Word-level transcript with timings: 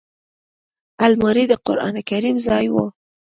الماري 1.05 1.45
د 1.51 1.53
قران 1.65 1.95
کریم 2.09 2.37
ځای 2.47 2.65
وي 2.73 2.85